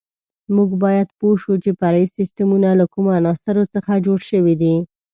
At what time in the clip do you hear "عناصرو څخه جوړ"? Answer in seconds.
3.19-4.19